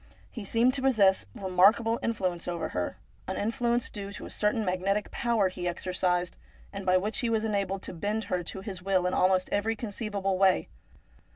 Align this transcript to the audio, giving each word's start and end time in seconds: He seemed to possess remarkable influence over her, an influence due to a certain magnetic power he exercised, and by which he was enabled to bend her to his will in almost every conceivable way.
He 0.31 0.43
seemed 0.43 0.73
to 0.73 0.81
possess 0.81 1.27
remarkable 1.35 1.99
influence 2.01 2.47
over 2.47 2.69
her, 2.69 2.97
an 3.27 3.37
influence 3.37 3.87
due 3.87 4.11
to 4.13 4.25
a 4.25 4.31
certain 4.31 4.65
magnetic 4.65 5.11
power 5.11 5.49
he 5.49 5.67
exercised, 5.67 6.35
and 6.73 6.87
by 6.87 6.97
which 6.97 7.19
he 7.19 7.29
was 7.29 7.45
enabled 7.45 7.83
to 7.83 7.93
bend 7.93 8.23
her 8.23 8.41
to 8.45 8.61
his 8.61 8.81
will 8.81 9.05
in 9.05 9.13
almost 9.13 9.47
every 9.51 9.75
conceivable 9.75 10.39
way. 10.39 10.69